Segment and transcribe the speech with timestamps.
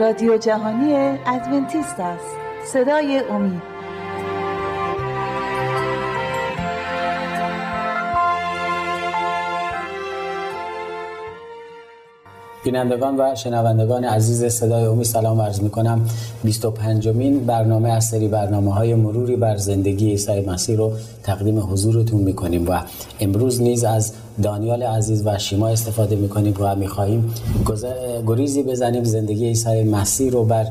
[0.00, 2.36] رادیو جهانی ادونتیست است.
[2.64, 3.62] صدای امید.
[12.64, 16.08] بینندگان و شنوندگان عزیز صدای امید سلام عرض می کنم
[16.44, 22.20] 25 مین برنامه از سری برنامه های مروری بر زندگی عیسی مسیح رو تقدیم حضورتون
[22.20, 22.80] می کنیم و
[23.20, 27.34] امروز نیز از دانیال عزیز و شیما استفاده می کنیم و می خواهیم
[28.26, 30.66] گریزی بزنیم زندگی عیسی مسیح رو بر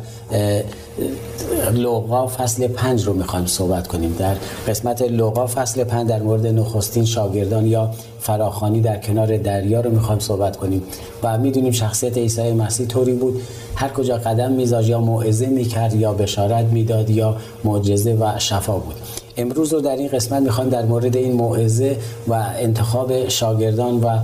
[1.73, 4.15] لوقا فصل پنج رو می‌خوایم صحبت کنیم.
[4.19, 4.35] در
[4.67, 10.19] قسمت لوقا فصل پنج در مورد نخستین شاگردان یا فراخانی در کنار دریا رو می‌خوایم
[10.19, 10.83] صحبت کنیم.
[11.23, 13.41] و می‌دونیم شخصیت عیسی مسیح طوری بود.
[13.75, 18.95] هر کجا قدم میذاشت یا موعظه می‌کرد یا بشارت می‌داد یا معجزه و شفا بود.
[19.37, 21.97] امروز رو در این قسمت می‌خوایم در مورد این موعظه
[22.27, 24.17] و انتخاب شاگردان و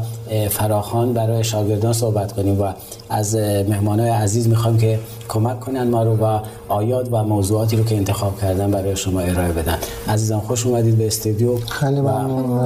[0.49, 2.73] فراخان برای شاگردان صحبت کنیم و
[3.09, 7.95] از مهمانای عزیز می‌خوایم که کمک کنن ما رو و آیات و موضوعاتی رو که
[7.95, 9.77] انتخاب کردن برای شما ارائه بدن.
[10.07, 12.09] عزیزان خوش اومدید به استودیو خیلی و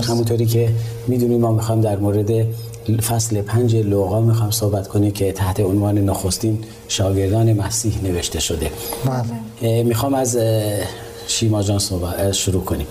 [0.02, 0.70] همونطوری که
[1.08, 2.46] می‌دونیم ما می‌خوایم در مورد
[3.02, 8.72] فصل پنج لوقا می‌خوام صحبت کنیم که تحت عنوان نخستین شاگردان مسیح نوشته شده.
[9.62, 9.84] بله.
[9.84, 10.38] می‌خوام از
[11.30, 12.88] شیما جان صحبت شروع کنیم.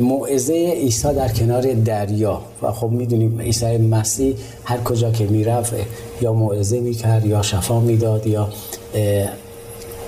[0.00, 2.40] موعظه عیسی در کنار دریا.
[2.62, 5.72] و خب می‌دونیم عیسی مسیح هر کجا که می‌رفت
[6.20, 8.48] یا موعظه می‌کرد یا شفا می‌داد یا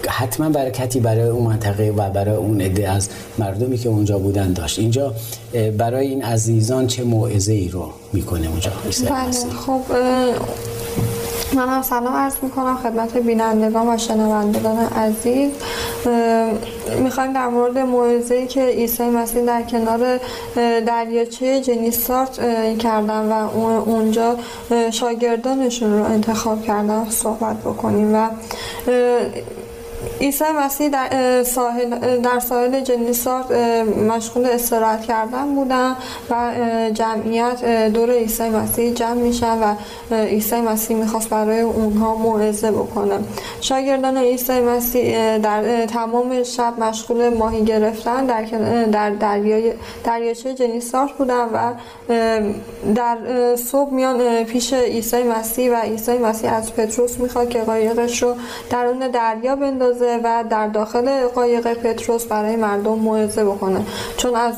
[0.08, 3.08] حتما برکتی برای اون منطقه و برای اون عده از
[3.38, 4.78] مردمی که اونجا بودن داشت.
[4.78, 5.14] اینجا
[5.78, 8.70] برای این عزیزان چه موعظه ای رو می‌کنه اونجا
[9.10, 9.32] بله
[9.66, 9.80] خب
[11.54, 15.50] من هم سلام عرض می‌کنم خدمت بینندگان و شنوندگان عزیز.
[16.98, 20.20] می‌خوایم در مورد موعظه‌ای که عیسی مسیح در کنار
[20.86, 22.38] دریاچه جنیسارت
[22.78, 23.48] کردن و
[23.86, 24.36] اونجا
[24.90, 28.28] شاگردانشون رو انتخاب کردن صحبت بکنیم و
[30.20, 33.50] عیسی مسیح در ساحل در ساحل جنیسارت
[34.08, 35.96] مشغول استراحت کردن بودن
[36.30, 36.52] و
[36.94, 39.74] جمعیت دور عیسی مسیح جمع میشن و
[40.14, 43.18] عیسی مسیح می‌خواست برای اونها موعظه بکنه.
[43.60, 48.44] شاگردان عیسی مسیح در تمام شب مشغول ماهی گرفتن در
[48.92, 49.72] در دریای
[50.04, 51.72] دریاچه جنیسارت بودن و
[52.94, 53.16] در
[53.56, 58.34] صبح میان پیش عیسی مسیح و عیسی مسیح از پتروس می‌خواد که قایقش رو
[58.70, 63.80] درون دریا بندازه و در داخل قایق پتروس برای مردم موعظه بکنه.
[64.16, 64.54] چون از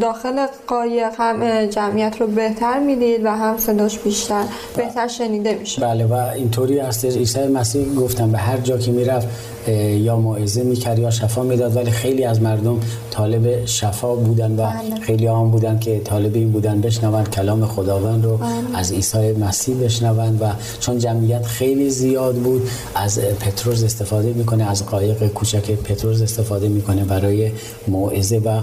[0.00, 4.44] داخل قایق هم جمعیت رو بهتر می‌دید و هم صداش بیشتر
[4.76, 5.82] بهتر شنیده میشه.
[5.82, 9.28] بله و اینطوری هست عیسی مسیح گفتم به هر جا که می‌رفت
[9.68, 12.80] یا موعظه می‌کرد یا شفا می‌داد ولی خیلی از مردم
[13.10, 15.00] طالب شفا بودن و بله.
[15.00, 18.48] خیلی هم بودن که طالب این بودن بشنوند کلام خداوند رو بله.
[18.74, 20.46] از عیسی مسیح بشنوند و
[20.80, 27.04] چون جمعیت خیلی زیاد بود از پتروس استفاده می‌کنه از قایق کوچک پتروس استفاده می‌کنه
[27.04, 27.50] برای
[27.88, 28.60] موعظه و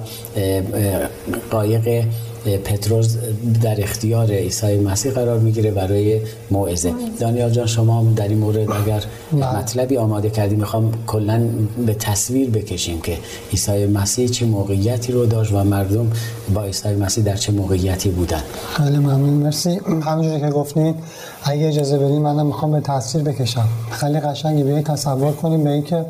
[1.51, 2.03] قایق
[2.45, 3.15] پتروس
[3.61, 6.93] در اختیار عیسی مسیح قرار می‌گیره برای موعظه.
[7.19, 11.41] دانیال جان شما در این مورد اگر مطلبی آماده کردی می‌خوام کلا
[11.85, 13.17] به تصویر بکشیم که
[13.51, 16.11] عیسی مسیح چه موقعیتی رو داشت و مردم
[16.53, 18.43] با عیسی مسیح در چه موقعیتی بودن.
[18.73, 19.29] خیلی ممنون.
[19.29, 19.79] مرسی.
[20.05, 20.95] همونجوری که گفتین
[21.43, 23.67] اگه اجازه بدین منم می‌خوام به تصویر بکشم.
[23.91, 24.63] خیلی قشنگی.
[24.63, 26.05] به تصور کنیم به اینکه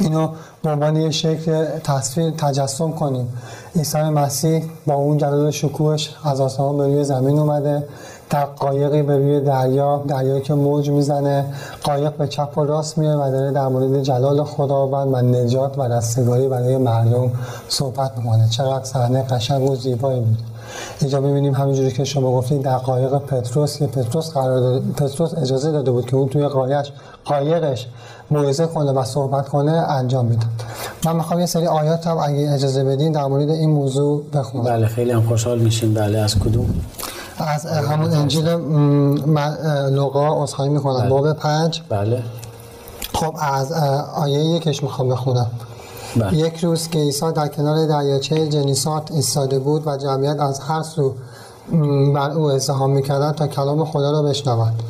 [0.00, 0.28] اینو
[0.62, 3.28] به عنوان یه شکل تصویر تجسم کنیم.
[3.76, 7.84] عیسی مسیح با اون جلال شکوهش از آسمان به روی زمین اومده.
[8.30, 11.44] در قایقی به روی دریا دریایی که موج می‌زنه.
[11.82, 15.82] قایق به چپ و راست میره و داره در مورد جلال خداوند و نجات و
[15.82, 17.30] رستگاری برای مردم
[17.68, 18.48] صحبت می‌کنه.
[18.48, 20.38] چقدر صحنه قشنگ و زیبایی بود.
[21.00, 25.72] اینجا می‌بینیم همینجوری که شما گفتید در قایق پتروس که پتروس قرار داده پتروس اجازه
[25.72, 26.92] داده بود که اون توی قایقش
[27.24, 27.88] قایقش
[28.30, 30.48] موعظه کنه و صحبت کنه انجام می‌داد
[31.04, 34.64] من می‌خوام یه سری آیات هم اگه اجازه بدین در مورد این موضوع بخونم.
[34.64, 35.94] بله خیلی هم خوشحال میشیم.
[35.94, 36.74] بله از کدوم؟
[37.38, 38.48] از همون انجیل
[39.90, 41.00] لوقا عذرخواهی می‌کنم.
[41.00, 41.08] بله.
[41.08, 41.82] باب پنج.
[41.88, 42.22] بله.
[43.14, 43.72] خب از
[44.14, 45.46] آیه یکش می‌خوام بخونم.
[46.16, 46.36] بله.
[46.36, 51.14] یک روز که عیسی در کنار دریاچه جنیسات ایستاده بود و جمعیت از هر سو
[52.14, 54.82] بر او ازدحام می‌کردند تا کلام خدا را بشنوند.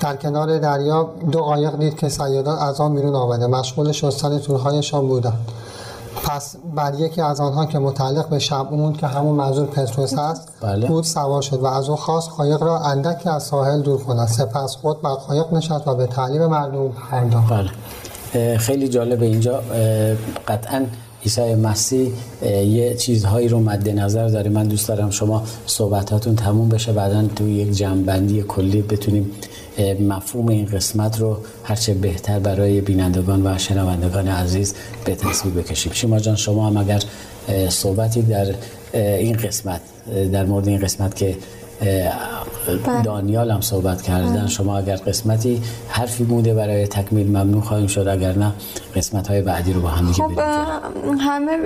[0.00, 3.46] در کنار دریا دو قایق دید که سیادان از آن بیرون آمده.
[3.46, 5.48] مشغول شستن تورهایشان بودند.
[6.24, 10.86] پس بر یکی از آنها که متعلق به شمعون که همون منظور پتروس است بله.
[10.86, 14.28] بود سوار شد و از او خواست قایق را اندکی از ساحل دور کند.
[14.28, 17.52] سپس خود بر قایق نشست و به تعلیم مردم پرداخت.
[17.52, 18.58] بله.
[18.58, 19.60] خیلی جالب اینجا.
[20.48, 20.86] قطعا
[21.24, 22.12] عیسی مسیح
[22.64, 24.50] یه چیزهایی رو مد نظر داره.
[24.50, 26.92] من دوست دارم شما صحبتاتون تموم بشه.
[26.92, 29.30] بعدا تو یک جمعبندی کلی بتونیم
[30.00, 34.74] مفهوم این قسمت رو هرچه بهتر برای بینندگان و شنوندگان عزیز
[35.04, 37.02] به تصویر بکشیم شما جان شما هم اگر
[37.68, 38.54] صحبتی در
[38.94, 39.80] این قسمت
[40.32, 41.36] در مورد این قسمت که.
[43.04, 44.46] دانیال هم صحبت کردن.
[44.46, 48.52] شما اگر قسمتی حرفی مونده برای تکمیل ممنون خواهیم شد اگر نه
[48.96, 50.40] قسمت های بعدی رو با هم دیگه خب
[51.20, 51.56] همه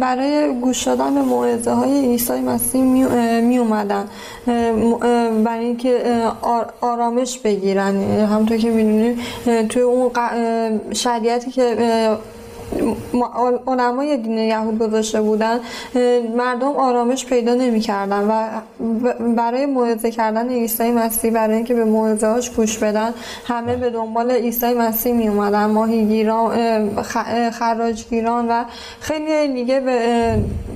[0.00, 2.82] برای گوش دادن به موعظه های عیسی مسیح
[3.40, 4.04] می, اومدن.
[5.44, 6.02] برای اینکه
[6.80, 7.96] آرامش بگیرن.
[8.02, 9.18] همونطور که می‌دونیم
[9.68, 10.10] توی اون
[10.92, 11.76] شریعتی که
[13.66, 15.60] علمای دین یهود گذاشته بودن
[16.36, 18.48] مردم آرامش پیدا نمی‌کردن و
[19.36, 23.14] برای موعظه کردن عیسی مسیح برای اینکه به موعظه هاش گوش بدن
[23.46, 27.02] همه به دنبال عیسی مسیح می اومدن ماهیگیران
[27.50, 28.64] خراجگیران و
[29.00, 29.80] خیلی دیگه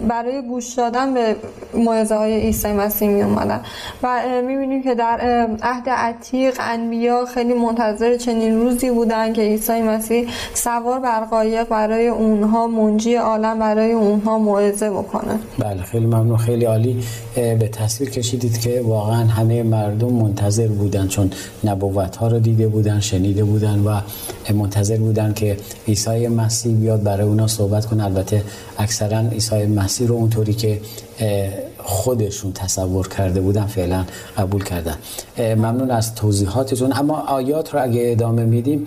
[0.09, 1.37] برای گوش دادن به
[1.75, 3.61] موعظه های عیسی مسیح می اومدن
[4.03, 5.21] و می‌بینیم که در
[5.63, 12.09] عهد عتیق انبیا خیلی منتظر چنین روزی بودن که عیسی مسیح سوار بر قایق برای
[12.09, 15.39] اونها منجی عالم برای اونها موعظه بکنه.
[15.59, 16.37] بله خیلی ممنون.
[16.37, 17.05] خیلی عالی.
[17.35, 21.31] به تصویر کشیدید که واقعا همه مردم منتظر بودن چون
[21.65, 24.01] نبوت ها رو دیده بودن شنیده بودن و
[24.53, 25.57] منتظر بودن که
[25.89, 28.05] عیسی مسیح بیاد برای اونا صحبت کنه.
[28.05, 28.43] البته
[28.79, 30.81] اکثرا عیسی مسیح رو اونطوری که
[31.79, 34.05] خودشون تصور کرده بودن فعلا
[34.37, 34.97] قبول کردن.
[35.39, 36.93] ممنون از توضیحاتتون.
[36.93, 38.87] اما آیات رو اگه ادامه میدیم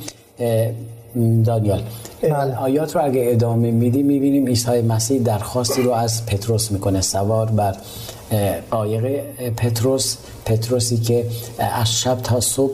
[1.46, 1.81] دانیال.
[2.22, 2.56] بله.
[2.56, 7.02] آیات رو اگه ادامه میدیم می‌بینیم عیسی مسیح درخواستی رو از پتروس می‌کنه.
[7.02, 7.75] سوار بر
[8.72, 9.24] قایق
[9.58, 10.16] پتروس.
[10.46, 11.25] پتروسی که
[11.60, 12.72] از شب تا صبح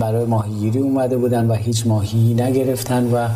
[0.00, 3.28] برای ماهیگیری اومده بودن و هیچ ماهی نگرفتن و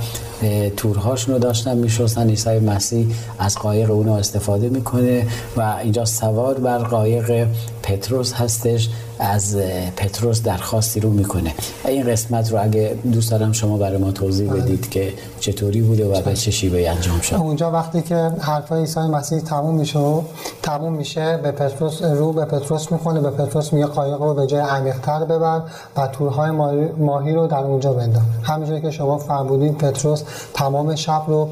[0.77, 5.27] تورهاشون رو داشتن میشستن عیسی مسیح از قایق اونو استفاده می‌کنه
[5.57, 7.47] و اینجا سوار بر قایق
[7.83, 8.89] پتروس هستش
[9.19, 9.57] از
[9.97, 11.55] پتروس درخواستی رو می‌کنه.
[11.85, 14.61] این قسمت رو اگه دوست دارم شما برای ما توضیح بله.
[14.61, 17.37] بدید که چطوری بوده و به چه شیوهی انجام شد.
[17.37, 19.99] اونجا وقتی که حرفای عیسی مسیح تموم میشه
[20.63, 24.61] تموم میشه به پتروس رو به پتروس می‌کنه به پتروس میگه قایق رو به جای
[24.61, 25.63] عمیق‌تر ببر
[25.97, 26.51] و تورهای
[26.99, 28.23] ماهی رو در اونجا بنداز.
[28.43, 30.23] همونجوری که شما فرمودید پتروس
[30.55, 31.49] تمام شب رو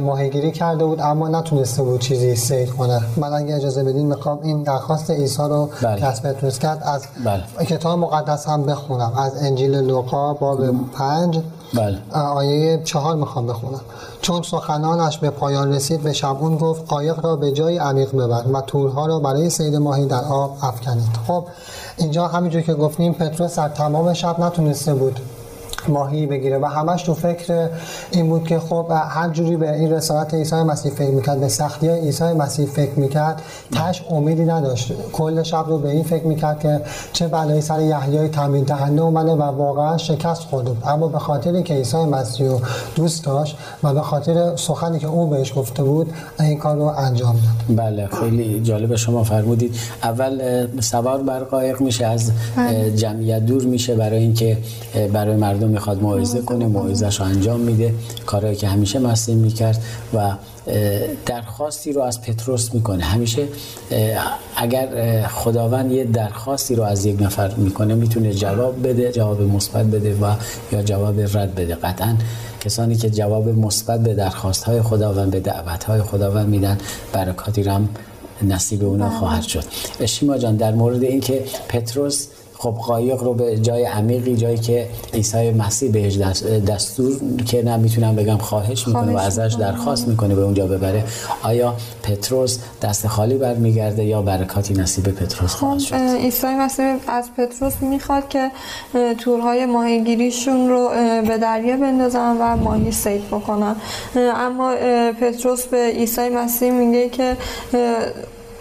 [0.00, 4.62] ماهیگیری کرده بود اما نتونسته بود چیزی سید کنه من اگه اجازه بدین می‌خوام این
[4.62, 6.10] درخواست عیسی رو بله.
[6.10, 7.66] پتروس کرد از بله.
[7.66, 10.60] کتاب مقدس هم بخونم از انجیل لوقا باب
[10.92, 11.40] پنج
[11.74, 11.98] بله.
[12.12, 13.80] آیه چهار می‌خوام بخونم
[14.20, 18.60] چون سخنانش به پایان رسید به شبون گفت قایق را به جای عمیق ببر و
[18.60, 21.44] تورها را برای سید ماهی در آب افکنید خب
[21.96, 25.20] اینجا همینجور که گفتیم پتروس در تمام شب نتونسته بود
[25.88, 27.68] ماهی بگیره و همش تو فکر
[28.10, 31.88] این بود که خب هر جوری به این رسالت عیسی مسیح فکر می‌کرد به سختی
[31.88, 33.42] های عیسی مسیح فکر می‌کرد
[33.72, 34.92] تش امیدی نداشت.
[35.12, 36.80] کل شب رو به این فکر می‌کرد که
[37.12, 41.74] چه بلایی سر یحیای تمرین دهنده اومده و واقعا شکست خورده اما به خاطر که
[41.74, 42.60] عیسی مسیح رو
[42.94, 47.36] دوست داشت و به خاطر سخنی که او بهش گفته بود این کار رو انجام
[47.68, 47.76] داد.
[47.76, 49.74] بله خیلی جالب شما فرمودید.
[50.02, 52.90] اول سوار بر قایق میشه از بله.
[52.96, 54.58] جمعیت دور میشه برای اینکه
[55.12, 57.94] برای مردم می‌خواد موعظه کنه موعظهش انجام میده.
[58.26, 59.82] کارهایی که همیشه مسیح می‌کرد
[60.14, 60.32] و
[61.26, 63.04] درخواستی رو از پتروس می‌کنه.
[63.04, 63.48] همیشه
[64.56, 64.88] اگر
[65.26, 70.34] خداوند یه درخواستی رو از یک نفر می‌کنه می‌تونه جواب بده جواب مثبت بده و
[70.72, 71.74] یا جواب رد بده.
[71.74, 72.16] قطعا
[72.60, 76.78] کسانی که جواب مثبت به درخواست های خداوند به دعوت های خداوند میدن
[77.12, 77.88] برکاتی رو هم
[78.42, 79.18] نصیب اونا بله.
[79.18, 79.64] خواهد شد.
[80.06, 82.26] شیما جان در مورد اینکه پتروس
[82.62, 86.16] خب قایق رو به جای عمیقی جایی که عیسی مسیح بهش
[86.68, 87.12] دستور
[87.46, 91.04] که نمی‌تونم بگم خواهش می‌کنه و ازش درخواست می‌کنه به اونجا ببره.
[91.42, 97.30] آیا پتروس دست خالی برمیگرده یا برکاتی نصیب پتروس خواهد خب، شد؟ عیسی مسیح از
[97.36, 98.50] پتروس می‌خواد که
[99.18, 100.88] تورهای ماهیگیریشون رو
[101.28, 103.76] به دریا بندازن و ماهی سید بکنن.
[104.16, 104.74] اما
[105.20, 107.36] پتروس به عیسی مسیح میگه که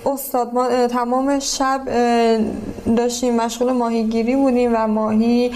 [0.10, 1.82] استاد ما تمام شب
[2.98, 5.51] داشتیم مشغول ماهیگیری بودیم و ماهی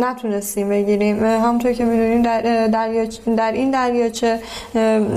[0.00, 2.66] نتونستیم بگیریم همونطور که می‌دونیم در,
[3.36, 4.40] در این دریاچه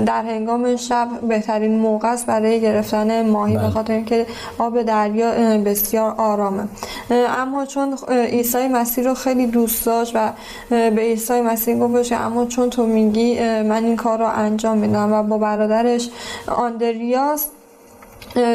[0.06, 3.70] در هنگام شب بهترین موقع است برای گرفتن ماهی به بله.
[3.70, 4.26] خاطر اینکه
[4.58, 6.64] آب دریا بسیار آرامه
[7.10, 10.32] اما چون عیسی مسیح رو خیلی دوست داشت و
[10.70, 15.22] به عیسی مسیح گفت اما چون تو میگی من این کار رو انجام میدم و
[15.22, 16.10] با برادرش
[16.48, 17.48] آندریاس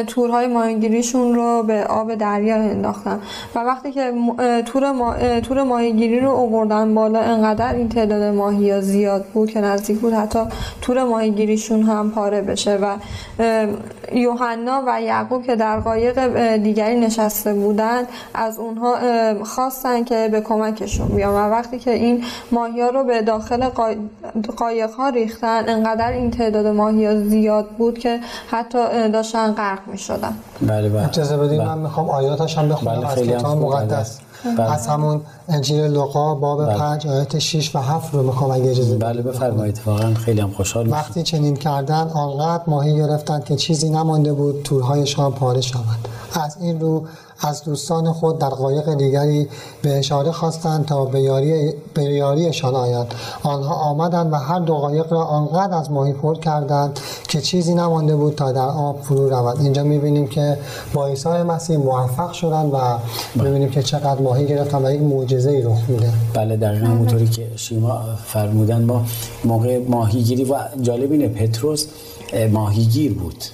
[0.06, 3.20] تورهای ماهیگیریشون رو به آب دریا انداختن.
[3.54, 4.12] و وقتی که
[4.66, 5.14] تور, ما...
[5.40, 10.38] تور ماهیگیری رو اووردن بالا انقدر این تعداد ماهی زیاد بود که نزدیک بود حتی
[10.80, 12.76] تور ماهیگیریشون هم پاره بشه.
[12.76, 12.96] و
[14.14, 16.18] یوحنا و یعقوب که در قایق
[16.56, 18.94] دیگری نشسته بودند از اونها
[19.44, 21.34] خواستن که به کمکشون بیان.
[21.34, 23.68] و وقتی که این ماهی ها رو به داخل
[24.56, 28.20] قایق ها ریختن انقدر این تعداد ماهی ها زیاد بود که
[28.50, 31.08] حتی داشتن غرق می شدن بله بله.
[31.08, 31.68] اجازه بدید بله.
[31.68, 33.00] من می‌خوام آیاتش هم بخونم.
[33.00, 34.18] بله از کتاب مقدس.
[34.44, 34.72] بله.
[34.72, 36.78] از همون انجیل لوقا باب بله.
[36.78, 39.80] 5 آیات 6 و 7 رو می‌خوام اگه اجازه بله بفرمایید.
[39.86, 45.32] واقعا خیلی هم خوشحال وقتی چنین کردن آنقدر ماهی گرفتن که چیزی نمانده بود تورهایشان
[45.32, 46.08] پاره شود.
[46.44, 47.04] از این رو
[47.42, 49.48] از دوستان خود در قایق دیگری
[49.82, 53.14] به اشاره خواستند تا به, یاری یاریشان آیند.
[53.42, 58.16] آنها آمدند و هر دو قایق را آنقدر از ماهی پر کردند که چیزی نمانده
[58.16, 59.60] بود تا در آب فرو رود.
[59.60, 60.58] اینجا می‌بینیم که
[60.94, 62.78] با عیسی مسیح موفق شدن و
[63.34, 66.12] می‌بینیم که چقدر ماهی گرفتن و یک معجزه ای رخ میده.
[66.34, 69.04] بله دقیقا همونطوری که شیما فرمودن ما
[69.44, 71.86] موقع ماهیگیری و جالب اینه پتروس
[72.50, 73.44] ماهیگیر بود.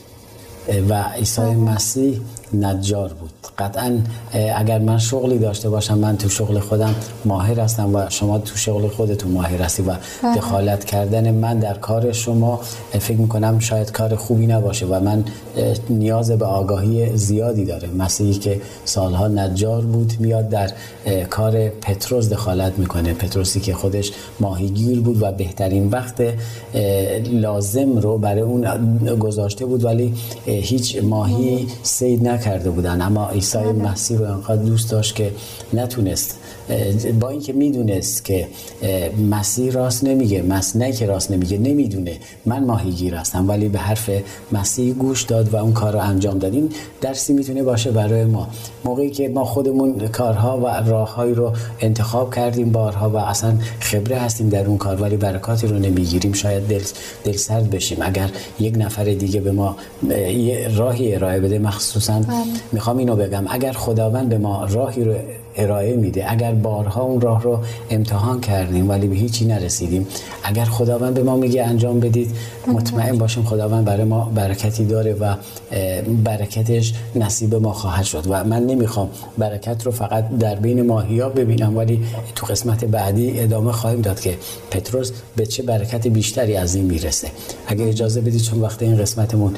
[0.88, 2.20] و عیسی مسیح
[2.54, 3.30] نجار بود.
[3.58, 3.98] قطعا
[4.56, 8.88] اگر من شغلی داشته باشم من تو شغل خودم ماهر هستم و شما تو شغل
[8.88, 9.86] خودتون ماهر هستی و
[10.22, 10.36] بله.
[10.36, 15.24] دخالت کردن من در کار شما فکر می‌کنم شاید کار خوبی نباشه و من
[15.90, 20.70] نیاز به آگاهی زیادی داره مسیحی که سالها نجار بود میاد در
[21.30, 23.12] کار پتروس دخالت می‌کنه.
[23.12, 26.22] پتروسی که خودش ماهیگیر بود و بهترین وقت
[27.32, 28.64] لازم رو برای اون
[29.18, 30.14] گذاشته بود ولی
[30.46, 33.02] هیچ ماهی سید نکرده بودن.
[33.02, 33.72] اما عیسی بله.
[33.72, 35.30] مسیح رو انقدر دوست داشت که
[35.72, 36.36] نتونست
[37.20, 38.48] با اینکه می‌دونست که
[39.30, 42.16] مسیح راست نمیگه مس نه که راست نمیگه نمی‌دونه.
[42.46, 44.10] من ماهیگیر هستم ولی به حرف
[44.52, 46.68] مسیح گوش داد و اون کار رو انجام دادیم
[47.00, 48.48] درسی می‌تونه باشه برای ما.
[48.84, 54.48] موقعی که ما خودمون کارها و راههایی رو انتخاب کردیم بارها و اصلا خبره هستیم
[54.48, 56.32] در اون کار ولی برکاتی رو نمی‌گیریم.
[56.32, 56.82] شاید دل,
[57.24, 57.98] دل سرد بشیم.
[58.00, 58.30] اگر
[58.60, 59.76] یک نفر دیگه به ما
[60.76, 62.20] راهی ارائه بده مخصوصا.
[62.72, 63.44] می‌خوام اینو بگم.
[63.50, 65.14] اگر خداوند به ما راهی رو
[65.58, 66.32] ارائه میده.
[66.32, 67.58] اگر بارها اون راه رو
[67.90, 70.06] امتحان کردیم ولی به هیچی نرسیدیم
[70.44, 72.30] اگر خداوند به ما میگه انجام بدید
[72.66, 75.34] مطمئن باشیم خداوند برای ما برکتی داره و
[76.24, 78.24] برکتش نصیب ما خواهد شد.
[78.28, 83.72] و من نمی‌خوام برکت رو فقط در بین ماهیا ببینم ولی تو قسمت بعدی ادامه
[83.72, 84.34] خواهیم داد که
[84.70, 87.28] پتروس به چه برکت بیشتری از این می‌رسه.
[87.66, 89.54] اگر اجازه بدید چون وقت این قسمتمون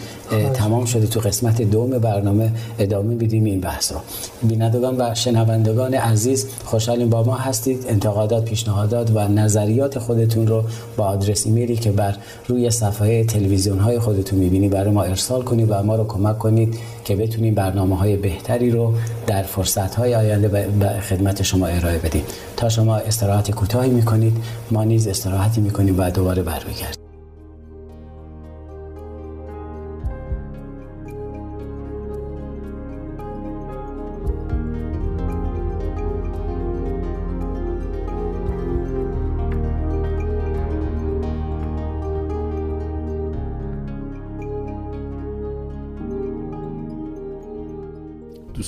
[0.54, 3.98] تمام شده تو قسمت دوم برنامه ادامه بدیم این بحث رو.
[4.42, 7.84] بینندگان و شنوندگان عزیز خوشحالیم با ما هستید.
[7.88, 10.64] انتقادات پیشنهادات و نظریات خودتون رو
[10.96, 12.16] با آدرس ایمیلی که بر
[12.48, 16.78] روی صفحه تلویزیون های خودتون می‌بینی برای ما ارسال کنید و ما رو کمک کنید
[17.04, 18.94] که بتونیم برنامه های بهتری رو
[19.26, 22.22] در فرصت های آینده به خدمت شما ارائه بدیم.
[22.56, 24.36] تا شما استراحت کوتاهی می‌کنید
[24.70, 26.99] ما نیز استراحتی می‌کنیم و دوباره برمیگردیم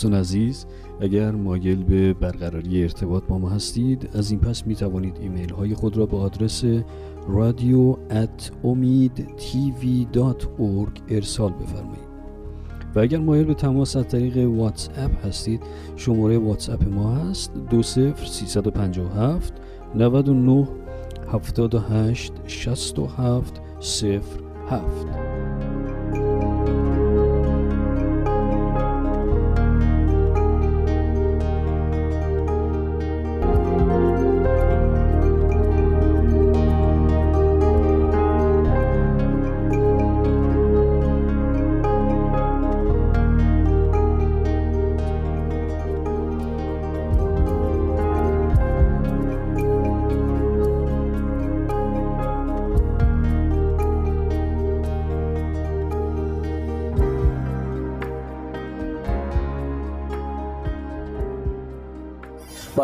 [0.02, 0.66] دوستان عزیز
[1.00, 5.74] اگر مایل به برقراری ارتباط با ما هستید از این پس می توانید ایمیل های
[5.74, 6.64] خود را به آدرس
[7.28, 7.96] رادیو
[11.08, 12.12] ارسال بفرمایید.
[12.94, 15.62] و اگر مایل به تماس از طریق واتس اپ هستید
[15.96, 17.94] شماره واتس اپ ما هست 20
[18.26, 19.52] 357
[19.94, 20.68] 99
[21.32, 23.60] 78 67
[24.70, 25.51] 07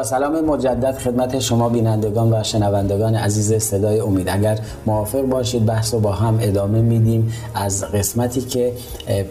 [0.08, 4.28] سلام مجدد خدمت شما بینندگان و شنوندگان عزیز صدای امید.
[4.28, 7.32] اگر موافق باشید بحث رو با هم ادامه میدیم.
[7.54, 8.72] از قسمتی که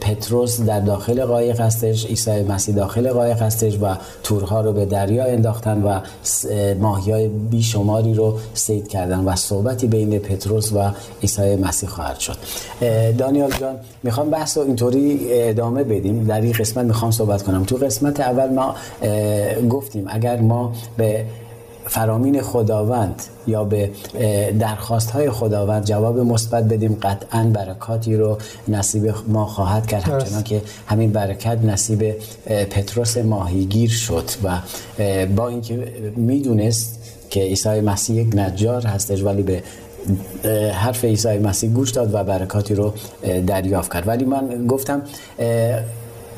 [0.02, 5.26] پتروس در داخل قایق هستش عیسی مسیح داخل قایق هستش و تورها رو به دریا
[5.26, 6.00] انداختن و
[6.80, 10.92] ماهی های بیشماری رو سید کردن و صحبتی بین پتروس و
[11.22, 12.38] عیسی مسیح خواهد شد.
[13.18, 16.24] دانیال جان می‌خوام بحث رو اینطوری ادامه بدیم.
[16.24, 17.64] در این قسمت می‌خوام صحبت کنم.
[17.64, 18.76] تو قسمت اول ما
[19.70, 20.67] گفتیم اگر ما
[20.98, 21.26] به
[21.86, 23.92] فرامین خداوند یا به
[24.60, 30.04] درخواست های خداوند جواب مثبت بدیم قطعا برکاتی رو نصیب ما خواهد کرد.
[30.04, 34.60] همچنان که همین برکت نصیب پتروس ماهیگیر شد و
[35.36, 39.64] با اینکه می‌دونست که عیسی مسیح یک نجار هستش ولی به
[40.74, 42.94] حرف عیسی مسیح گوش داد و برکاتی رو
[43.48, 44.08] دریافت کرد.
[44.08, 45.02] ولی من گفتم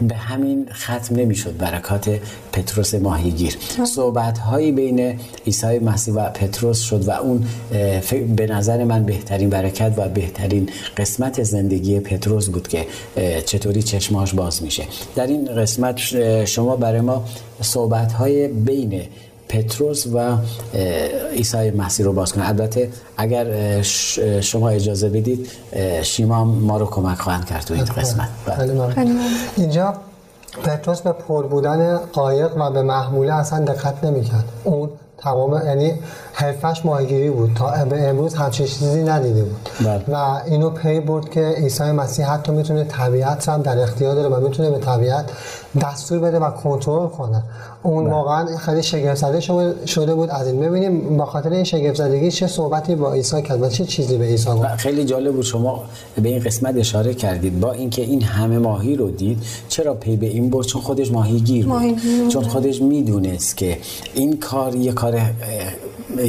[0.01, 2.19] به همین ختم نمی‌شد برکات
[2.53, 3.57] پتروس ماهیگیر.
[3.85, 7.45] صحبت هایی بین عیسی مسیح و پتروس شد و اون
[8.35, 12.85] به نظر من بهترین برکت و بهترین قسمت زندگی پتروس بود که
[13.45, 14.83] چطوری چشماش باز میشه.
[15.15, 15.97] در این قسمت
[16.45, 17.25] شما برای ما
[17.61, 19.01] صحبت های بین
[19.49, 20.37] پتروس و
[21.31, 22.47] عیسی مسیح رو باز کنه.
[22.47, 23.81] البته اگر
[24.41, 25.47] شما اجازه بدید
[26.01, 28.29] شیما ما رو کمک خواهند کرد تو این قسمت.
[28.45, 29.07] بله.
[29.57, 29.93] اینجا
[30.63, 34.45] پتروس به پر بودن قایق و به محموله اصلا دقت نمی‌کرد.
[34.63, 35.93] اون تمام یعنی
[36.39, 37.51] حرفش ماهیگیری بود.
[37.55, 39.69] تا به امروز همچین چیزی ندیده بود.
[39.79, 40.03] بله.
[40.07, 44.47] و اینو پی برد که عیسی مسیح حتی می‌تونه طبیعت هم در اختیار داره و
[44.47, 45.25] می‌تونه به طبیعت
[45.81, 47.43] دستور بده و کنترل کنه.
[47.83, 48.13] اون بله.
[48.13, 49.39] واقعا خیلی شگفت زده
[49.85, 50.29] شده بود.
[50.29, 53.85] از این ببینیم با خاطر این شگفت زدگی چه صحبتی با عیسی کرد و چه
[53.85, 54.65] چیزی به عیسی گفت.
[54.65, 55.43] خیلی جالب بود.
[55.43, 55.83] شما
[56.21, 60.25] به این قسمت اشاره کردید با اینکه این همه ماهی رو دید چرا پی به
[60.25, 61.97] این برد؟ چون خودش ماهیگیر بود.
[62.27, 63.77] چون خودش می‌دونست که
[64.13, 65.21] این کار یه کار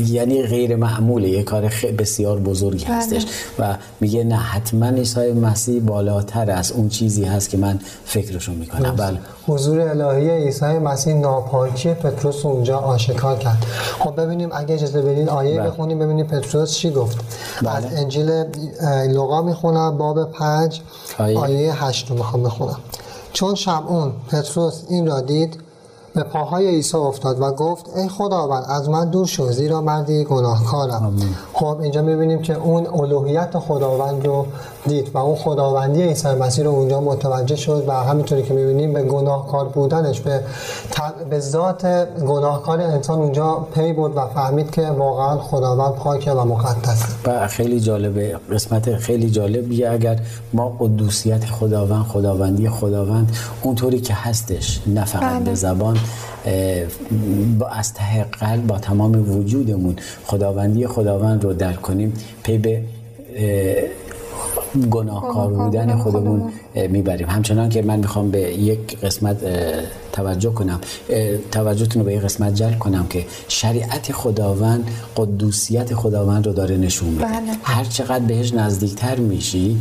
[0.00, 2.94] یعنی غیر معموله یه کار بسیار بزرگی بله.
[2.94, 3.26] هستش
[3.58, 8.96] و میگه نه حتما عیسی مسیح بالاتر از اون چیزی هست که من فکرشو می‌کنم.
[8.96, 9.18] بله.
[9.46, 13.66] حضور الهی عیسی مسیح ناپاکی پتروس اونجا آشکار کرد.
[13.98, 15.70] خب ببینیم اگه اجازه بدین آیه بله.
[15.70, 17.18] بخونیم ببینیم پتروس چی گفت.
[17.62, 17.70] بله.
[17.70, 18.44] از انجیل
[19.08, 20.80] لوقا می‌خونم باب پنج
[21.18, 22.78] آیه, آیه هشت رو می‌خوام بخونم.
[23.32, 25.58] چون شمعون پتروس این را دید
[26.14, 31.16] به پاهای عیسی افتاد و گفت ای خداوند از من دور شو زیرا مردی گناهکارم.
[31.52, 34.46] خب اینجا می‌بینیم که اون الوهیت خداوند رو
[34.86, 39.02] دید و اون خداوندی عیسی مسیح رو اونجا متوجه شد و همینطوری که می‌بینیم به
[39.02, 40.40] گناهکار بودنش به,
[41.30, 41.86] به ذات
[42.26, 47.80] گناهکار انسان اونجا پی بود و فهمید که واقعا خداوند پاکه و مقدسه و خیلی
[47.80, 50.20] جالبه قسمت خیلی جالبیه اگر
[50.52, 55.54] ما قدوسیت خداوند خداوندی خداوند اونطوری که هستش نه فقط به بله.
[55.54, 55.98] زبان
[57.58, 62.12] با از ته قلب با تمام وجودمون خداوندی خداوند رو درک کنیم
[62.42, 62.82] پی به
[64.90, 67.28] گناهکار بودن خودمون می‌بریم.
[67.28, 69.36] همچنان که من می‌خوام به یک قسمت
[70.20, 70.80] توجه کنم
[71.52, 77.08] توجهتون رو به این قسمت جلب کنم که شریعت خداوند قدوسیت خداوند رو داره نشون
[77.08, 77.52] میده بله.
[77.62, 79.76] هر چقدر بهش نزدیکتر میشی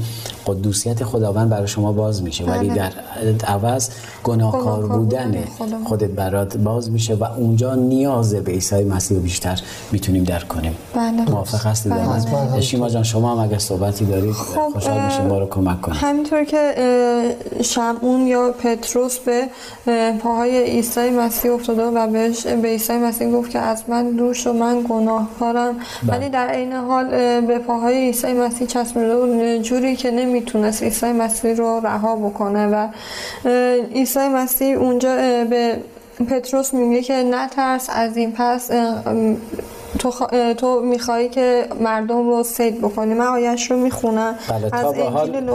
[0.48, 2.78] قدوسیت خداوند برای شما باز میشه ولی بله.
[2.78, 3.90] در عوض
[4.24, 5.44] گناهکار بودن
[5.86, 11.22] خودت برات باز میشه و اونجا نیاز به عیسی مسیح بیشتر می‌تونیم درک کنیم بله.
[11.32, 12.62] موافق هستید بله.
[12.62, 16.44] شیما جان شما هم اگه صحبتی دارید خب خوشحال میشیم ما رو کمک کنید همینطور
[16.44, 16.74] که
[17.64, 19.48] شمعون یا پتروس به
[20.30, 24.54] پاهای عیسی مسیح افتاده و بهش به عیسی مسیح گفت که از من دور شو
[24.54, 25.80] من گناهکارم.
[26.04, 26.18] بله.
[26.18, 27.06] ولی در عین حال
[27.42, 29.62] به پاهای عیسی مسیح چسبیده بود.
[29.62, 32.88] جوری که نمی‌تونست عیسی مسیح رو رها بکنه و
[33.94, 35.16] عیسی مسیح اونجا
[35.50, 35.78] به
[36.30, 38.72] پتروس میگه که نترس از این پس
[40.00, 40.24] تو, خ...
[40.58, 43.14] تو میخوایی که مردم رو سید بکنی.
[43.14, 44.36] من آیش رو می‌خونم.
[44.50, 45.50] بله از انجیل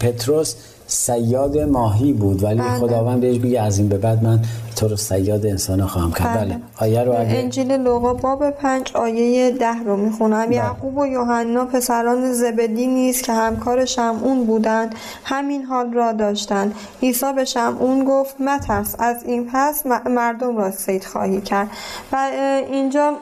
[0.00, 0.54] پتروس
[0.86, 2.78] سیاد ماهی بود ولی بله.
[2.78, 4.42] خداوند بهش بگه از این به بعد من
[4.76, 6.60] تو رو سیاد انسان خواهم کرد بله, بله.
[6.80, 10.56] آیه رو اگه انجیل لوقا باب پنج آیه ده رو می‌خونم بله.
[10.56, 14.94] یعقوب و یوحنا پسران زبدی نیست که همکار شمعون بودند
[15.24, 21.04] همین حال را داشتند عیسی به شمعون گفت مترس از این پس مردم را سید
[21.04, 21.68] خواهی کرد
[22.12, 22.30] و
[22.70, 23.12] اینجا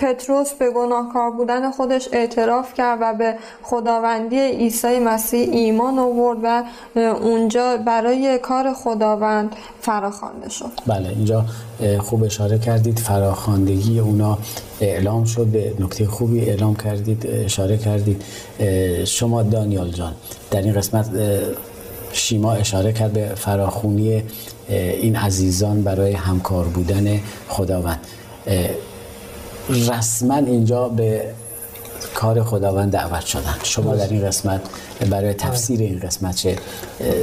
[0.00, 6.64] پتروس به گناهکار بودن خودش اعتراف کرد و به خداوندی عیسی مسیح ایمان آورد و
[6.98, 10.70] اونجا برای کار خداوند فراخوانده شد.
[10.86, 11.44] بله اینجا
[11.98, 14.38] خوب اشاره کردید فراخواندگی اونا
[14.80, 18.22] اعلام شد به نکته خوبی اعلام کردید اشاره کردید.
[19.04, 20.12] شما دانیال جان
[20.50, 21.10] در این قسمت
[22.12, 24.22] شیما اشاره کرد به فراخونی
[24.68, 28.00] این عزیزان برای همکار بودن خداوند.
[29.68, 31.34] رسما اینجا به
[32.14, 33.54] کار خداوند دعوت شدن.
[33.62, 34.60] شما در این قسمت
[35.10, 36.56] برای تفسیر این قسمت چه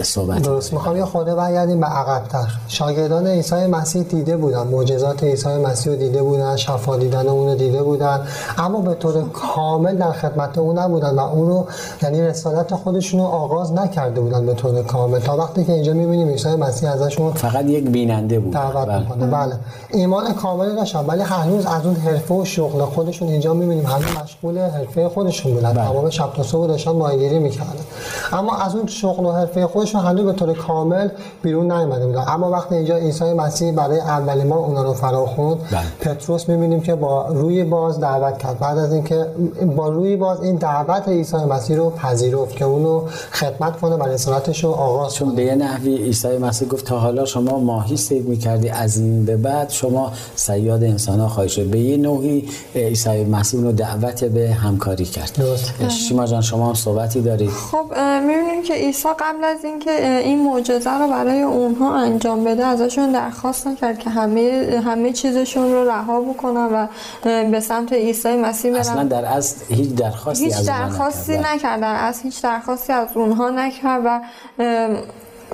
[0.04, 0.74] صحبت درست.
[0.74, 2.48] می‌خوام یه خورده برگردیم به عقبتر.
[2.68, 7.56] شاگردان عیسی مسیح دیده بودن معجزات عیسی مسیح رو دیده بودن شفا دیدن اون رو
[7.56, 11.68] دیده بودن اما به طور کامل در خدمت اون نبودن و اون رو
[12.02, 15.20] یعنی رسالت خودشون رو آغاز نکرده بودن به طور کامل.
[15.20, 18.54] تا وقتی که اینجا می‌بینیم عیسی مسیح ازشون فقط یک بیننده بود.
[18.54, 19.26] دعوت بله.
[19.28, 19.56] بله.
[19.90, 23.86] ایمان کامل داشتن ولی هنوز از اون حرفه و شغل خودشون اینجا می‌بینیم.
[23.86, 25.74] هنوز مشغول حرفه خودشون بودن.
[25.74, 25.88] بله.
[25.88, 27.84] تمام شب تا صبح داشتن ماهیگیری می‌کردن.
[28.34, 31.10] اما از اون شغل و حرفه خودشون هنوز به طور کامل
[31.44, 32.24] بیرون نیومده بودن.
[32.28, 35.82] اما وقتی اینجا عیسی مسیح برای اولین بار اونا رو فراخوند بله.
[36.00, 38.60] پتروس می‌بینیم که با روی باز دعوت کرد.
[38.60, 39.26] بعد از اینکه
[39.76, 44.64] با روی باز این دعوت عیسی مسیح رو پذیرفت که اونو خدمت کنه و رسالتش
[44.64, 48.98] رو آغاز چون به نحوی عیسی مسیح گفت تا حالا شما ماهی سید می‌کردی از
[48.98, 51.66] این به بعد شما سیاد انسان ها خواهی شد.
[51.66, 55.40] به یه نوعی عیسی مسیح رو دعوت به همکاری کرد.
[55.90, 57.86] شیما جان شما هم صحبتی دارید خب
[58.28, 63.68] می‌بینیم که عیسی قبل از اینکه این معجزه رو برای اونها انجام بده ازشون درخواست
[63.68, 66.88] نکرد که همه همه چیزشون رو رها بکنن و
[67.52, 68.80] به سمت عیسی مسیح برن.
[68.80, 71.96] اصلا در از هیچ درخواستی هیچ از درخواستی نکردن.
[71.96, 74.20] از هیچ درخواستی از اونها نکرد و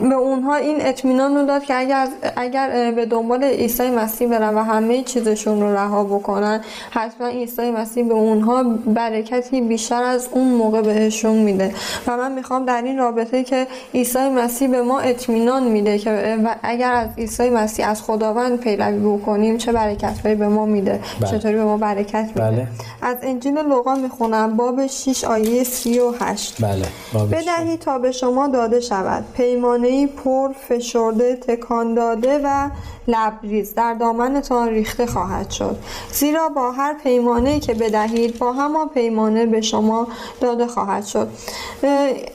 [0.02, 4.64] به اونها این اطمینان رو داد که اگر اگر به دنبال عیسی مسیح برن و
[4.64, 10.82] همه چیزشون رو رها بکنن حتما عیسی مسیح به اونها برکتی بیشتر از اون موقع
[10.82, 11.74] بهشون میده
[12.08, 16.92] و من می‌خوام در این رابطه که عیسی مسیح به ما اطمینان میده که اگر
[16.92, 21.32] از عیسی مسیح از خداوند پیروی بکنیم چه برکتهایی به ما میده بله.
[21.32, 22.68] چطوری به ما برکت میده بله.
[23.02, 26.86] از انجیل لوقا می‌خونم باب 6 آیه 38 بله.
[27.32, 32.70] بدهید تا به شما داده شود پیمانه ای پر فشرده تکان داده و
[33.08, 33.74] لبریز.
[33.74, 35.78] در دامنتان ریخته خواهد شد.
[36.12, 40.08] زیرا با هر پیمانه که بدهید با همان پیمانه به شما
[40.42, 41.30] داده خواهد شد.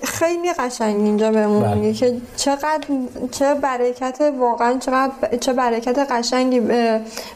[0.03, 1.75] خیلی قشنگ اینجا بهمون بله.
[1.75, 2.87] میگه که چقدر
[3.31, 6.61] چه برکت واقعا چقدر چه برکت قشنگی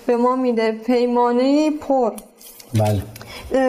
[0.07, 0.73] به ما میده.
[0.73, 2.13] پیمانه پر.
[2.75, 3.03] بله.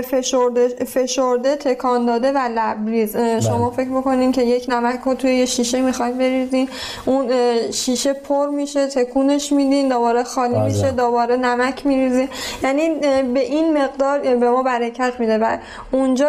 [0.01, 3.85] فشرده, فشرده تکان داده و لبریز شما بله.
[3.85, 6.69] فکر بکنین که یک نمک رو توی یه شیشه می‌خواید بریزین
[7.05, 7.31] اون
[7.71, 10.63] شیشه پر میشه تکونش میدین دوباره خالی بله.
[10.63, 12.29] میشه دوباره نمک میریزین
[12.63, 12.89] یعنی
[13.33, 15.57] به این مقدار به ما برکت میده و
[15.91, 16.27] اونجا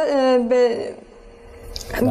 [0.49, 0.77] به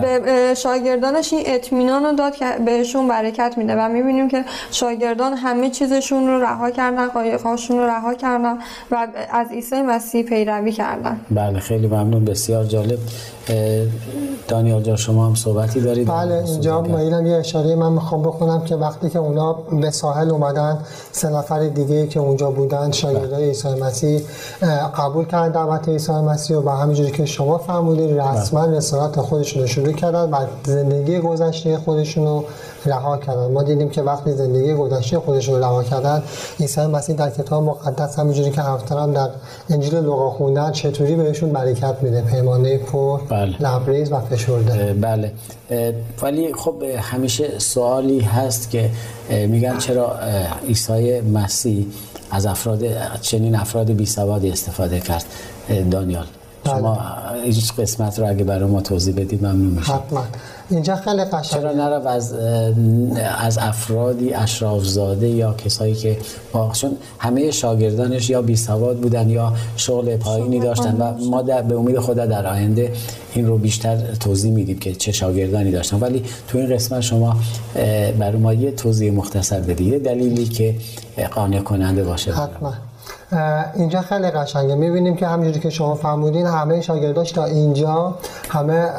[0.02, 5.70] به شاگردانش این اطمینان رو داد که بهشون برکت میده و می‌بینیم که شاگردان همه
[5.70, 8.58] چیزشون رو رها کردن قایقهاشون رو رها کردن
[8.92, 11.20] و از عیسی مسیح پیروی کردن.
[11.32, 12.26] بله خیلی ممنون.
[12.26, 13.00] بسیار جالب.
[14.48, 16.08] دانیال جان شما هم صحبتی دارید.
[16.08, 20.80] بله اینجا مایلم یه اشاره من می‌خوام بکنم که وقتی که اونا به ساحل اومدن
[21.12, 24.22] سه نفر دیگه که اونجا بودن شاگردای عیسی مسیح
[24.98, 29.92] قبول کردن دعوت عیسی مسیح و همینجوری که شما فرمودید رسما رسالت خودشون رو شروع
[29.92, 32.44] کردن و زندگی گذشته خودشون رو
[32.88, 33.52] رها کردن.
[33.52, 36.24] ما دیدیم که وقتی زندگی گذشته خودشون رو رها کردن
[36.60, 39.30] عیسی مسیح در کتاب مقدس همینجوری که هم در
[39.70, 43.56] انجیل لوقا خوندن چطوری بهشون برکت میده؟ پیمانه پر بله.
[43.62, 44.94] لبریز و فشرده.
[44.94, 45.32] بله.
[46.22, 48.90] ولی خب همیشه سوالی هست که
[49.30, 50.16] میگن چرا
[50.68, 51.86] عیسی مسیح
[52.32, 52.84] از افراد
[53.22, 55.26] چنین افراد بی سوادی استفاده کرد
[55.92, 56.26] دانیال.
[56.68, 56.94] شما
[57.32, 57.44] بله.
[57.44, 59.94] هیچ قسمت رو اگه برای ما توضیح بدید ممنون میشم.
[59.94, 60.24] حتما.
[60.70, 61.62] اینجا خیلی قشنگه.
[61.62, 62.34] چرا نرو از
[63.40, 66.18] از افرادی اشرافزاده یا کسایی که
[66.74, 71.76] چون همه شاگردانش یا بی سواد بودن یا شغل پایینی داشتن و ما در به
[71.76, 72.92] امید خدا در آینده
[73.34, 76.00] این رو بیشتر توضیح میدیم که چه شاگردانی داشتن.
[76.00, 77.36] ولی تو این قسمت شما
[78.20, 80.04] برای ما یه توضیح مختصر بدید.
[80.04, 80.76] دلیلی که
[81.32, 82.32] قانع کننده باشه.
[82.32, 82.74] حتما.
[83.76, 88.16] اینجا خیلی قشنگه می‌بینیم که همینجوری که شما فرمودین همه شاگرداش تا اینجا
[88.50, 88.90] همه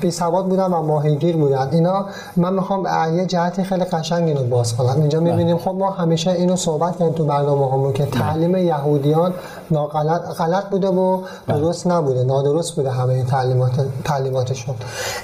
[0.00, 4.76] بی سواد بودن و ماهیگیر بودن اینا من می‌خوام یه جهت خیلی قشنگ اینو باز
[4.76, 5.30] کنم اینجا بله.
[5.30, 8.12] می‌بینیم خب ما همیشه اینو صحبت کردیم تو برنامه همون که بله.
[8.12, 9.34] تعلیم یهودیان
[9.70, 11.58] ناغلط غلط بوده و بله.
[11.58, 13.72] درست نبوده نادرست بوده همه تعلیمات
[14.04, 14.74] تعلیماتشون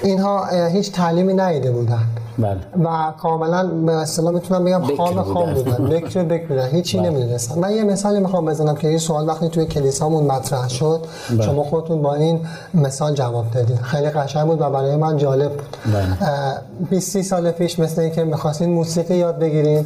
[0.03, 2.07] اینها هیچ تعلیمی نیده بودن
[2.39, 2.85] بله.
[2.85, 7.09] و کاملا به اصطلاح می‌تونم بگم خام خام بودن بکر بکر بودن هیچی بله.
[7.09, 11.41] نمی‌دونستن من یه مثالی می‌خوام بزنم که این سوال وقتی توی کلیسامون مطرح شد بله.
[11.41, 12.39] شما خودتون با این
[12.73, 16.57] مثال جواب دادید خیلی قشنگ بود و برای من جالب بود بله.
[16.89, 19.85] 20 سال پیش مثل اینکه می‌خواستین موسیقی یاد بگیرین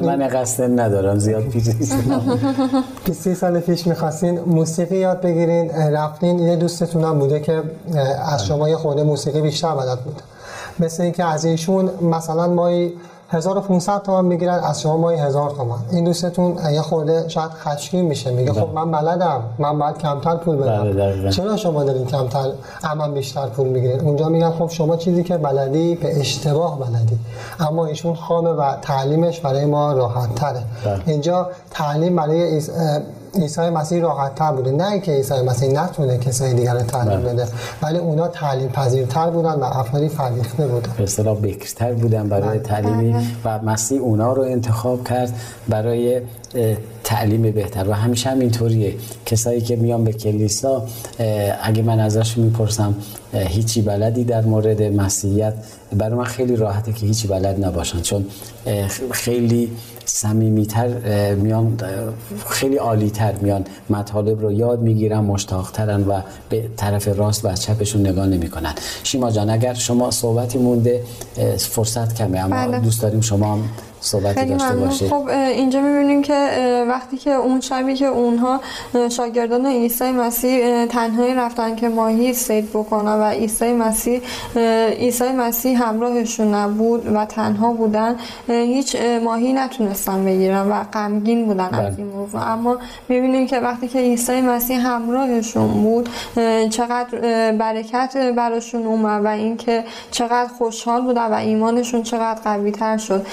[0.00, 7.04] من قصد ندارم زیاد پیش 20 سال پیش می‌خواستین موسیقی یاد بگیرین رفتین یه دوستتون
[7.04, 8.38] هم بوده که از بله.
[8.38, 10.22] شما یه خورده موسیقی بیشتر بلد بود
[10.78, 12.92] مثل اینکه از ایشون مثلا مایی
[13.28, 15.78] 1500 تومان می‌گیرن از شما مایی 1000 تومان.
[15.92, 18.30] این دوستتون یه خورده شاید خشکی میشه.
[18.30, 19.42] میگه خب من بلدم.
[19.58, 22.52] من باید کمتر پول بله، بدم چرا شما دارین کمتر
[22.84, 27.18] اما بیشتر پول می‌گیرین؟ اونجا میگن خب شما چیزی که بلدی به اشتباه بلدی.
[27.60, 31.00] اما ایشون خامه و تعلیمش برای ما راحت تره بله.
[31.06, 32.60] اینجا تعلیم برای
[33.40, 34.70] عیسی مسیح راحت تر بوده.
[34.70, 37.32] نه اینکه عیسی مسیح نتونه کسای دیگر رو تعلیم بله.
[37.32, 37.46] بده
[37.82, 40.92] ولی اونا تعلیم پذیرتر بودن و افرادی فرهیخته بودن.
[40.96, 42.58] به اصطلاح بکرتر بودن برای بله.
[42.58, 43.14] تعلیمی
[43.44, 45.32] و مسیح اونا رو انتخاب کرد
[45.68, 46.20] برای
[47.04, 47.88] تعلیم بهتر.
[47.88, 48.94] و همیشه هم اینطوریه.
[49.26, 50.82] کسایی که میان به کلیسا
[51.62, 52.94] اگه من ازش می‌پرسم
[53.32, 55.54] هیچی بلدی در مورد مسیحیت؟
[55.96, 58.26] برای من خیلی راحته که هیچی بلد نباشن چون
[59.10, 59.70] خیلی
[60.04, 61.80] صمیمیتر اه، میان
[62.48, 68.06] خیلی عالیتر میان مطالب رو یاد می‌گیرن مشتاقترن و به طرف راست و از چپشون
[68.06, 71.02] نگاه نمی‌کنن شیما جان اگر شما صحبتی مونده
[71.58, 72.80] فرصت کمه اما بله.
[72.80, 73.64] دوست داریم شما هم
[74.02, 74.88] صحبتی خیلی داشته ممنون.
[74.88, 75.08] باشید.
[75.08, 76.48] خب اینجا می‌بینیم که
[76.88, 78.60] وقتی که اون شبی که اونها
[79.10, 84.20] شاگردان عیسی مسیح تنهایی رفتن که ماهی سید بکنن و عیسی مسیح
[84.98, 88.16] عیسی مسیح همراهشون نبود و تنها بودن
[88.48, 91.82] هیچ اه، ماهی نتونستن بگیرن و غمگین بودن بله.
[91.82, 92.50] از این موضوع.
[92.50, 92.76] اما
[93.08, 96.08] می‌بینیم که وقتی که عیسی مسیح همراهشون بود
[96.70, 97.18] چقدر
[97.52, 103.26] برکت براشون اومد و اینکه چقدر خوشحال بودن و ایمانشون چقدر قوی تر شد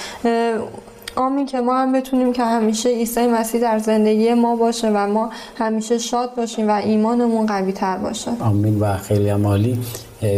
[1.16, 5.30] آمین که ما هم بتونیم که همیشه عیسی مسیح در زندگی ما باشه و ما
[5.58, 8.30] همیشه شاد باشیم و ایمانمون قوی تر باشه.
[8.40, 9.78] آمین و خیلی هم عالی.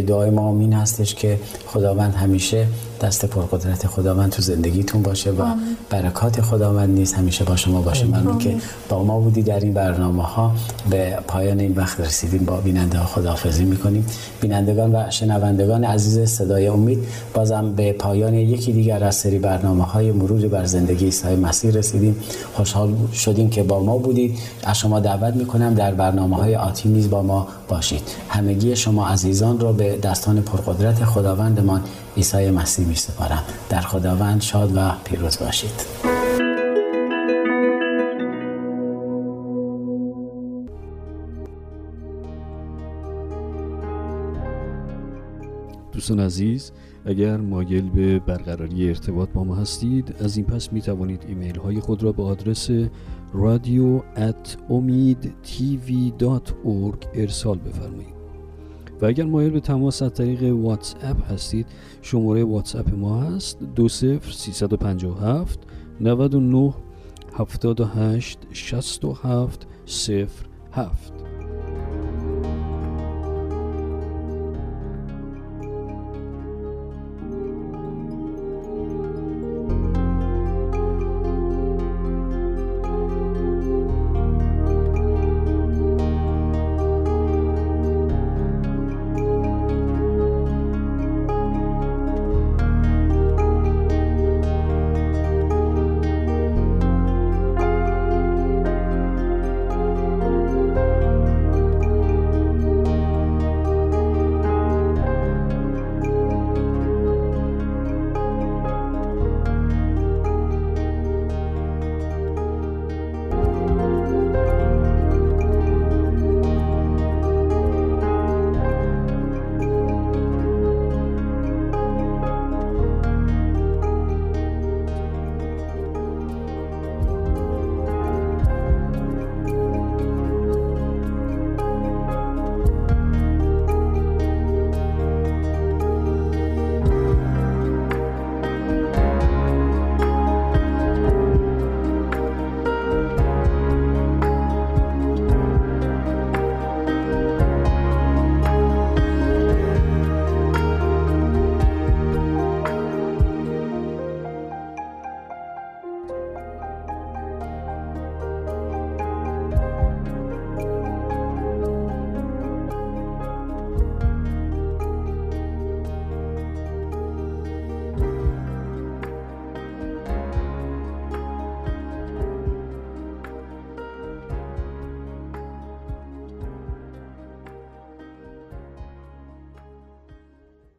[0.06, 2.66] دعای ما آمین هستش که خداوند همیشه
[3.02, 5.44] دست پرقدرت خداوند تو زندگیتون باشه و
[5.90, 8.06] برکات خداوند نیز همیشه با شما باشه.
[8.06, 8.56] ممنون که
[8.88, 10.52] با ما بودی در این برنامه ها
[10.90, 12.44] به پایان این وقت رسیدیم.
[12.44, 14.06] با بیننده ها خداحافظی می‌کنیم.
[14.40, 16.98] بینندگان و شنوندگان عزیز صدای امید
[17.34, 22.16] بازم به پایان یکی دیگر از سری برنامه های مروری بر زندگی عیسی مسیح رسیدیم.
[22.54, 24.38] خوشحال شدیم که با ما بودید.
[24.64, 28.02] از شما دعوت می‌کنم در برنامه های آتی نیز با ما باشید.
[28.28, 31.80] همگی شما عزیزان را به دستان پرقدرت خداوندمان
[32.16, 36.12] عیسی مسیح می سپارم در خداوند شاد و پیروز باشید.
[45.92, 46.72] دوستان عزیز
[47.04, 51.80] اگر مایل به برقراری ارتباط با ما هستید از این پس می توانید ایمیل های
[51.80, 52.70] خود را به آدرس
[54.16, 54.56] at
[57.14, 58.11] ارسال بفرمایید.
[59.00, 61.66] و اگر مایل به تماس از طریق واتس اپ هستید
[62.02, 65.60] شماره واتس اپ ما هست 20 357
[66.00, 66.74] 99
[67.32, 69.66] 78 67
[70.72, 71.11] 07